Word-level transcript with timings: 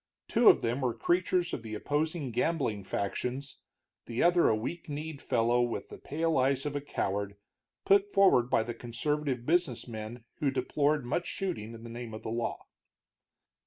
Two 0.27 0.49
of 0.49 0.63
them 0.63 0.81
were 0.81 0.95
creatures 0.95 1.53
of 1.53 1.61
the 1.61 1.75
opposing 1.75 2.31
gambling 2.31 2.83
factions, 2.83 3.59
the 4.07 4.23
other 4.23 4.49
a 4.49 4.55
weak 4.55 4.89
kneed 4.89 5.21
fellow 5.21 5.61
with 5.61 5.89
the 5.89 5.99
pale 5.99 6.39
eyes 6.39 6.65
of 6.65 6.75
a 6.75 6.81
coward, 6.81 7.35
put 7.85 8.11
forward 8.11 8.49
by 8.49 8.63
the 8.63 8.73
conservative 8.73 9.45
business 9.45 9.87
men 9.87 10.23
who 10.39 10.49
deplored 10.49 11.05
much 11.05 11.27
shooting 11.27 11.75
in 11.75 11.83
the 11.83 11.87
name 11.91 12.15
of 12.15 12.23
the 12.23 12.29
law. 12.31 12.65